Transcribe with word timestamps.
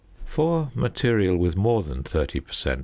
For 0.25 0.71
material 0.73 1.37
with 1.37 1.55
more 1.55 1.83
than 1.83 2.01
30 2.01 2.39
per 2.39 2.53
cent. 2.53 2.79